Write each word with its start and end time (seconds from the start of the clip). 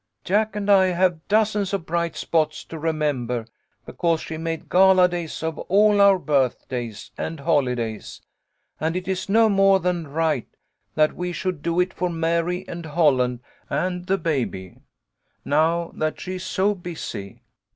Jack 0.23 0.55
and 0.55 0.67
I 0.67 0.87
have 0.87 1.27
dozens 1.27 1.73
of 1.75 1.85
bright 1.85 2.15
spots 2.15 2.63
to 2.63 2.79
remember 2.79 3.45
because 3.85 4.19
she 4.19 4.35
made 4.35 4.67
gala 4.67 5.07
days 5.07 5.43
of 5.43 5.59
all 5.59 6.01
our 6.01 6.17
birthdays 6.17 7.11
and 7.19 7.39
holidays, 7.41 8.19
and 8.79 8.95
it's 8.95 9.29
no 9.29 9.47
more 9.47 9.79
than 9.79 10.07
right 10.07 10.47
that 10.95 11.13
we 11.13 11.31
should 11.31 11.61
do 11.61 11.79
it 11.79 11.93
for 11.93 12.09
Mary 12.09 12.67
and 12.67 12.83
Holland 12.87 13.41
and 13.69 14.07
the 14.07 14.17
baby, 14.17 14.79
now 15.45 15.91
that 15.93 16.19
she 16.19 16.37
is 16.37 16.43
so 16.43 16.73
busy." 16.73 17.43